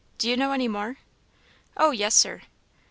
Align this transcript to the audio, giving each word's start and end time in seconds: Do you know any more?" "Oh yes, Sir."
Do 0.17 0.27
you 0.27 0.35
know 0.35 0.51
any 0.51 0.67
more?" 0.67 0.97
"Oh 1.77 1.91
yes, 1.91 2.15
Sir." 2.15 2.41